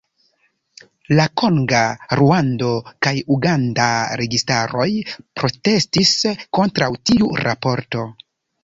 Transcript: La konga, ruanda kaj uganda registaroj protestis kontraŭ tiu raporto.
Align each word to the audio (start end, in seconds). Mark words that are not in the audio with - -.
La 1.19 1.25
konga, 1.41 1.81
ruanda 2.21 2.71
kaj 3.07 3.13
uganda 3.37 3.91
registaroj 4.23 4.91
protestis 5.43 6.19
kontraŭ 6.61 6.95
tiu 7.13 7.33
raporto. 7.49 8.11